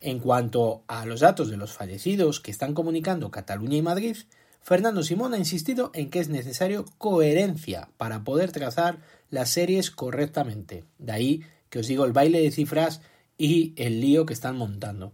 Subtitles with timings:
[0.00, 4.18] En cuanto a los datos de los fallecidos que están comunicando Cataluña y Madrid,
[4.62, 10.84] Fernando Simón ha insistido en que es necesario coherencia para poder trazar las series correctamente.
[10.98, 13.00] De ahí que os digo el baile de cifras
[13.36, 15.12] y el lío que están montando.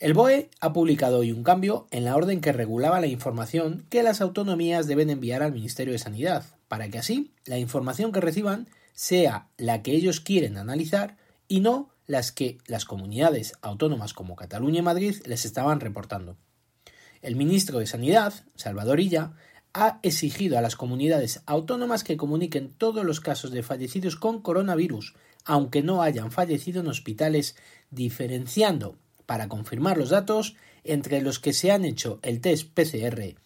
[0.00, 4.02] El BOE ha publicado hoy un cambio en la orden que regulaba la información que
[4.02, 8.68] las autonomías deben enviar al Ministerio de Sanidad, para que así la información que reciban
[8.94, 11.16] sea la que ellos quieren analizar
[11.48, 16.36] y no las que las comunidades autónomas como Cataluña y Madrid les estaban reportando.
[17.22, 19.32] El ministro de Sanidad, Salvador Illa,
[19.74, 25.14] ha exigido a las comunidades autónomas que comuniquen todos los casos de fallecidos con coronavirus,
[25.44, 27.56] aunque no hayan fallecido en hospitales,
[27.90, 28.96] diferenciando
[29.26, 33.36] para confirmar los datos entre los que se han hecho el test PCR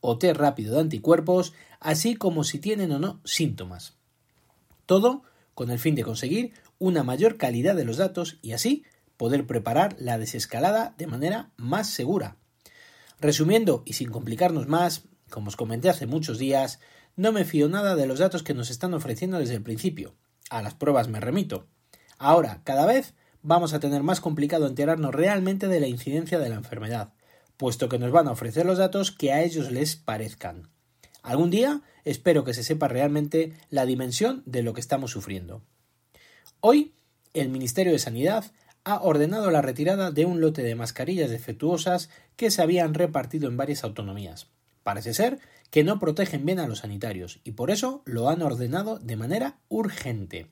[0.00, 3.94] o test rápido de anticuerpos, así como si tienen o no síntomas.
[4.86, 5.22] Todo
[5.54, 8.84] con el fin de conseguir una mayor calidad de los datos y así
[9.16, 12.36] poder preparar la desescalada de manera más segura.
[13.20, 16.78] Resumiendo y sin complicarnos más, como os comenté hace muchos días,
[17.16, 20.14] no me fío nada de los datos que nos están ofreciendo desde el principio.
[20.50, 21.66] A las pruebas me remito.
[22.18, 26.54] Ahora, cada vez vamos a tener más complicado enterarnos realmente de la incidencia de la
[26.54, 27.12] enfermedad,
[27.56, 30.70] puesto que nos van a ofrecer los datos que a ellos les parezcan.
[31.22, 35.62] Algún día espero que se sepa realmente la dimensión de lo que estamos sufriendo.
[36.60, 36.94] Hoy,
[37.34, 38.44] el Ministerio de Sanidad
[38.88, 43.58] ha ordenado la retirada de un lote de mascarillas defectuosas que se habían repartido en
[43.58, 44.46] varias autonomías.
[44.82, 45.40] Parece ser
[45.70, 49.58] que no protegen bien a los sanitarios y por eso lo han ordenado de manera
[49.68, 50.46] urgente.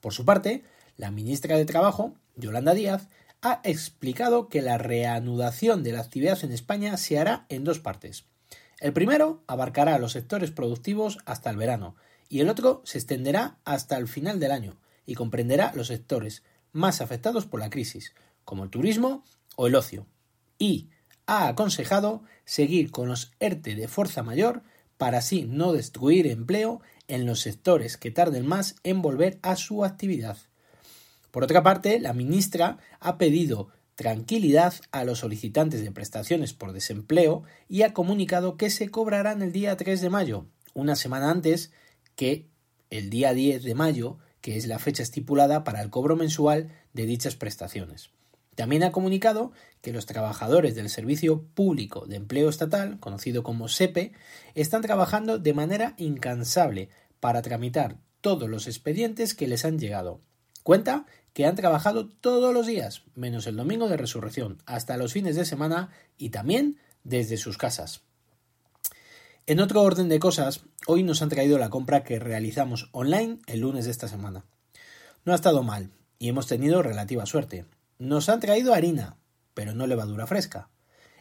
[0.00, 0.62] Por su parte,
[0.96, 3.08] la ministra de Trabajo, Yolanda Díaz,
[3.42, 8.24] ha explicado que la reanudación de la actividad en España se hará en dos partes.
[8.78, 11.96] El primero abarcará los sectores productivos hasta el verano
[12.28, 17.00] y el otro se extenderá hasta el final del año y comprenderá los sectores más
[17.00, 18.12] afectados por la crisis,
[18.44, 19.24] como el turismo
[19.56, 20.06] o el ocio,
[20.58, 20.90] y
[21.26, 24.62] ha aconsejado seguir con los ERTE de fuerza mayor
[24.98, 29.84] para así no destruir empleo en los sectores que tarden más en volver a su
[29.84, 30.36] actividad.
[31.30, 37.44] Por otra parte, la ministra ha pedido tranquilidad a los solicitantes de prestaciones por desempleo
[37.68, 41.72] y ha comunicado que se cobrarán el día 3 de mayo, una semana antes
[42.16, 42.48] que
[42.90, 47.06] el día 10 de mayo que es la fecha estipulada para el cobro mensual de
[47.06, 48.10] dichas prestaciones.
[48.54, 54.12] También ha comunicado que los trabajadores del Servicio Público de Empleo Estatal, conocido como SEPE,
[54.54, 56.90] están trabajando de manera incansable
[57.20, 60.20] para tramitar todos los expedientes que les han llegado.
[60.62, 65.36] Cuenta que han trabajado todos los días, menos el domingo de resurrección, hasta los fines
[65.36, 65.88] de semana
[66.18, 68.02] y también desde sus casas.
[69.46, 73.60] En otro orden de cosas, hoy nos han traído la compra que realizamos online el
[73.60, 74.46] lunes de esta semana.
[75.26, 77.66] No ha estado mal y hemos tenido relativa suerte.
[77.98, 79.18] Nos han traído harina,
[79.52, 80.70] pero no levadura fresca.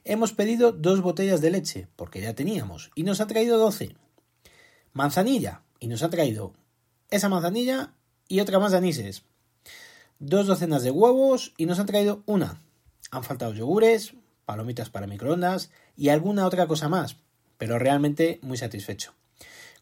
[0.06, 3.98] Hemos pedido dos botellas de leche, porque ya teníamos, y nos han traído doce.
[4.94, 6.54] Manzanilla, y nos han traído
[7.10, 7.94] esa manzanilla
[8.30, 9.24] y otra más de anises.
[10.20, 12.62] Dos docenas de huevos y nos han traído una.
[13.12, 14.14] Han faltado yogures,
[14.46, 17.18] palomitas para microondas y alguna otra cosa más,
[17.58, 19.14] pero realmente muy satisfecho.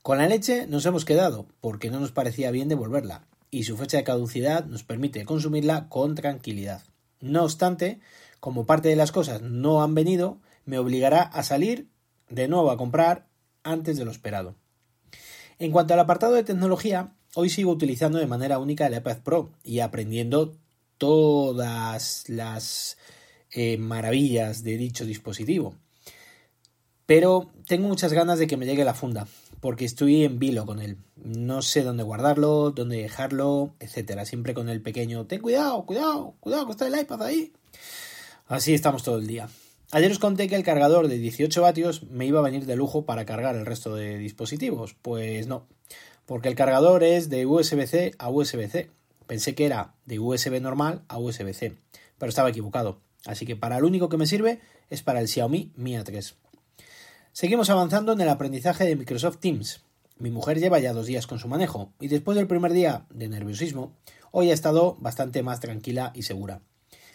[0.01, 3.97] Con la leche nos hemos quedado porque no nos parecía bien devolverla y su fecha
[3.97, 6.81] de caducidad nos permite consumirla con tranquilidad.
[7.19, 8.00] No obstante,
[8.39, 11.88] como parte de las cosas no han venido, me obligará a salir
[12.29, 13.27] de nuevo a comprar
[13.63, 14.56] antes de lo esperado.
[15.59, 19.51] En cuanto al apartado de tecnología, hoy sigo utilizando de manera única el iPad Pro
[19.63, 20.56] y aprendiendo
[20.97, 22.97] todas las
[23.51, 25.75] eh, maravillas de dicho dispositivo.
[27.13, 29.27] Pero tengo muchas ganas de que me llegue la funda,
[29.59, 30.95] porque estoy en vilo con él.
[31.17, 34.23] No sé dónde guardarlo, dónde dejarlo, etcétera.
[34.23, 37.51] Siempre con el pequeño, ten cuidado, cuidado, cuidado que está el iPad ahí.
[38.47, 39.49] Así estamos todo el día.
[39.91, 43.03] Ayer os conté que el cargador de 18 vatios me iba a venir de lujo
[43.03, 44.95] para cargar el resto de dispositivos.
[45.01, 45.67] Pues no,
[46.25, 48.89] porque el cargador es de USB-C a USB-C.
[49.27, 51.75] Pensé que era de USB normal a USB-C,
[52.17, 53.01] pero estaba equivocado.
[53.25, 56.35] Así que para lo único que me sirve es para el Xiaomi Mi A3.
[57.33, 59.86] Seguimos avanzando en el aprendizaje de Microsoft Teams.
[60.19, 63.30] Mi mujer lleva ya dos días con su manejo y después del primer día de
[63.30, 63.95] nerviosismo,
[64.31, 66.62] hoy ha estado bastante más tranquila y segura.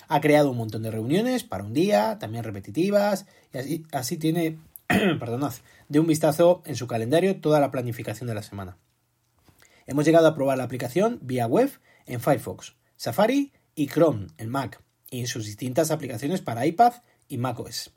[0.08, 4.58] Ha creado un montón de reuniones para un día, también repetitivas, y así, tiene,
[4.88, 5.52] perdonad,
[5.90, 8.78] de un vistazo en su calendario toda la planificación de la semana.
[9.86, 11.70] Hemos llegado a probar la aplicación vía web
[12.06, 16.94] en Firefox, Safari y Chrome en Mac, y en sus distintas aplicaciones para iPad
[17.28, 17.92] y macOS.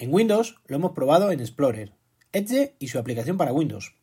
[0.00, 1.92] En Windows lo hemos probado en Explorer,
[2.32, 3.96] Edge y su aplicación para Windows.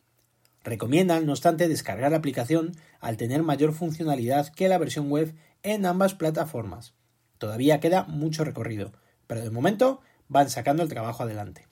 [0.62, 5.33] Recomiendan, no obstante, descargar la aplicación al tener mayor funcionalidad que la versión web
[5.63, 6.95] en ambas plataformas.
[7.38, 8.92] Todavía queda mucho recorrido,
[9.25, 11.65] pero de momento van sacando el trabajo adelante.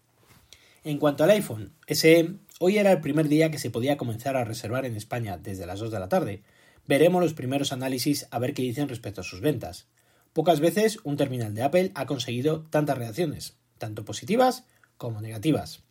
[0.86, 4.46] En cuanto al iPhone SE, hoy era el primer día que se podía comenzar a
[4.46, 6.44] reservar en España desde las 2 de la tarde.
[6.88, 9.88] Veremos los primeros análisis a ver qué dicen respecto a sus ventas.
[10.32, 14.64] Pocas veces un terminal de Apple ha conseguido tantas reacciones, tanto positivas
[14.96, 15.84] como negativas.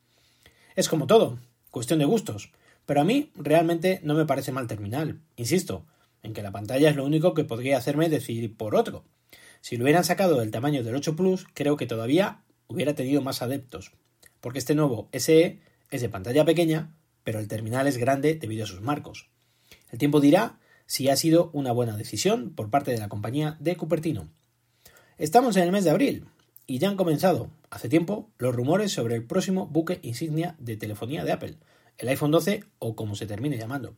[0.76, 1.38] Es como todo,
[1.70, 2.50] cuestión de gustos,
[2.86, 5.84] pero a mí realmente no me parece mal terminal, insisto,
[6.22, 9.04] en que la pantalla es lo único que podría hacerme decidir por otro.
[9.60, 13.42] Si lo hubieran sacado del tamaño del 8 Plus, creo que todavía hubiera tenido más
[13.42, 13.92] adeptos,
[14.40, 15.60] porque este nuevo SE
[15.90, 19.28] es de pantalla pequeña, pero el terminal es grande debido a sus marcos.
[19.90, 23.76] El tiempo dirá si ha sido una buena decisión por parte de la compañía de
[23.76, 24.30] Cupertino.
[25.18, 26.24] Estamos en el mes de abril
[26.66, 31.24] y ya han comenzado, hace tiempo, los rumores sobre el próximo buque insignia de telefonía
[31.24, 31.56] de Apple,
[31.96, 33.96] el iPhone 12 o como se termine llamando.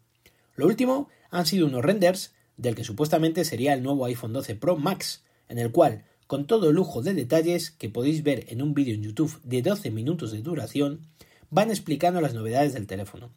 [0.55, 4.77] Lo último han sido unos renders del que supuestamente sería el nuevo iPhone 12 Pro
[4.77, 8.75] Max, en el cual, con todo el lujo de detalles que podéis ver en un
[8.75, 11.09] vídeo en YouTube de 12 minutos de duración,
[11.51, 13.33] van explicando las novedades del teléfono.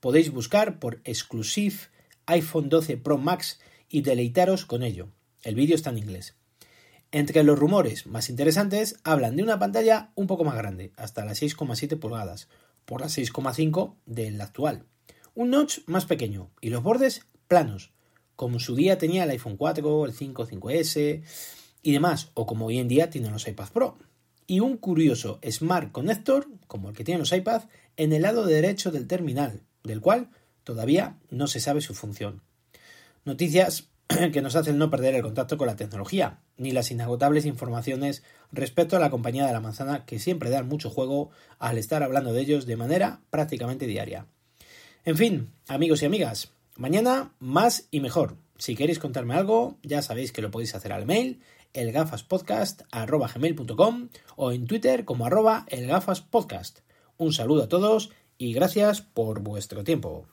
[0.00, 1.76] Podéis buscar por Exclusive
[2.24, 3.60] iPhone 12 Pro Max
[3.90, 5.08] y deleitaros con ello.
[5.42, 6.34] El vídeo está en inglés.
[7.14, 11.40] Entre los rumores más interesantes hablan de una pantalla un poco más grande, hasta las
[11.40, 12.48] 6,7 pulgadas,
[12.86, 14.84] por las 6,5 del actual.
[15.36, 17.92] Un notch más pequeño y los bordes planos,
[18.34, 21.22] como su día tenía el iPhone 4, el 5, 5S
[21.82, 23.96] y demás, o como hoy en día tienen los iPad Pro.
[24.48, 27.62] Y un curioso Smart Connector, como el que tienen los iPad,
[27.96, 30.30] en el lado derecho del terminal, del cual
[30.64, 32.42] todavía no se sabe su función.
[33.24, 33.86] Noticias
[34.32, 38.22] que nos hacen no perder el contacto con la tecnología, ni las inagotables informaciones
[38.52, 42.32] respecto a la compañía de la manzana que siempre dan mucho juego al estar hablando
[42.32, 44.26] de ellos de manera prácticamente diaria.
[45.04, 48.36] En fin, amigos y amigas, Mañana más y mejor.
[48.58, 51.40] Si queréis contarme algo, ya sabéis que lo podéis hacer al mail
[51.72, 56.80] elgafaspodcast.com o en Twitter como arroba elgafaspodcast.
[57.16, 60.26] Un saludo a todos y gracias por vuestro tiempo.